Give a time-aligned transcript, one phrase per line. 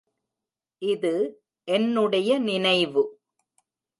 [0.81, 1.11] இது
[1.67, 3.03] என்னுடைய நினைவு.